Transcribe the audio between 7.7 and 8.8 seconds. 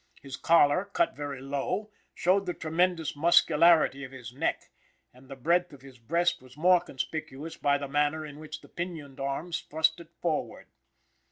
the manner in which the